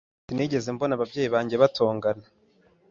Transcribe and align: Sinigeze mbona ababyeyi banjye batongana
Sinigeze 0.27 0.67
mbona 0.75 0.93
ababyeyi 0.97 1.29
banjye 1.33 1.55
batongana 1.61 2.25